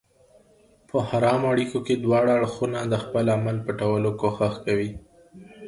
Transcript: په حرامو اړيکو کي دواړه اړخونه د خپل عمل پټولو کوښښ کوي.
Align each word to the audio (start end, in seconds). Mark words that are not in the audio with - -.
په 0.89 0.97
حرامو 1.09 1.47
اړيکو 1.53 1.79
کي 1.85 1.93
دواړه 2.05 2.31
اړخونه 2.37 2.79
د 2.85 2.93
خپل 3.03 3.25
عمل 3.35 3.57
پټولو 3.65 4.09
کوښښ 4.21 4.55
کوي. 4.65 4.91